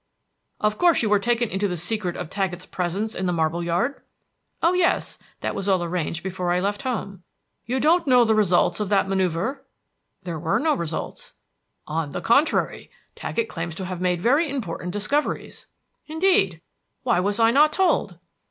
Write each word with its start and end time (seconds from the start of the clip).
Of 0.59 0.79
course 0.79 1.03
you 1.03 1.09
were 1.09 1.19
taken 1.19 1.49
into 1.51 1.67
the 1.67 1.77
secret 1.77 2.15
of 2.17 2.27
Taggett's 2.27 2.65
presence 2.65 3.13
in 3.13 3.27
the 3.27 3.31
marble 3.31 3.61
yard?" 3.63 4.01
"Oh, 4.63 4.73
yes; 4.73 5.19
that 5.41 5.53
was 5.53 5.69
all 5.69 5.83
arranged 5.83 6.23
before 6.23 6.51
I 6.51 6.59
left 6.59 6.81
home." 6.81 7.21
"You 7.67 7.79
don't 7.79 8.07
know 8.07 8.25
the 8.25 8.33
results 8.33 8.79
of 8.79 8.89
that 8.89 9.07
manoeuvre?" 9.07 9.61
"There 10.23 10.39
were 10.39 10.57
no 10.57 10.73
results." 10.73 11.35
"On 11.85 12.09
the 12.09 12.21
contrary, 12.21 12.89
Taggett 13.13 13.47
claims 13.47 13.75
to 13.75 13.85
have 13.85 14.01
made 14.01 14.21
very 14.21 14.49
important 14.49 14.91
discoveries." 14.91 15.67
"Indeed! 16.07 16.61
Why 17.03 17.19
was 17.19 17.39
I 17.39 17.51
not 17.51 17.71
told!" 17.71 18.17